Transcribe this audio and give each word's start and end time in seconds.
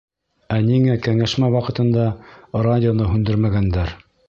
Ә 0.53 0.55
ниңә 0.69 0.95
кәңәшмә 1.07 1.51
ваҡытында 1.57 2.07
радионы 2.71 3.13
һүндермәгәндәр? 3.13 3.97